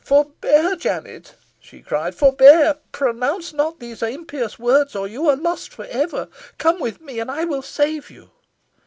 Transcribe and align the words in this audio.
"Forbear, 0.03 0.75
Jennet," 0.77 1.35
she 1.59 1.83
cried; 1.83 2.15
"forbear! 2.15 2.77
Pronounce 2.91 3.53
not 3.53 3.79
those 3.79 4.01
impious 4.01 4.57
words, 4.57 4.95
or 4.95 5.07
you 5.07 5.29
are 5.29 5.35
lost 5.35 5.71
for 5.71 5.85
ever. 5.85 6.27
Come 6.57 6.79
with 6.79 7.01
me, 7.01 7.19
and 7.19 7.29
I 7.29 7.45
will 7.45 7.61
save 7.61 8.09
you." 8.09 8.31